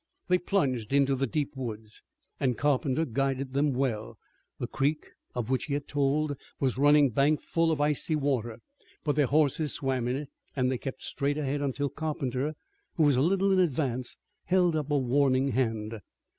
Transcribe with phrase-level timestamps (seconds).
[0.29, 2.01] They plunged into the deep woods,
[2.39, 4.17] and Carpenter guided them well.
[4.57, 8.61] The creek, of which he had told, was running bankful of icy water,
[9.03, 12.55] but their horses swam it and they kept straight ahead until Carpenter,
[12.95, 15.99] who was a little in advance, held up a warning hand.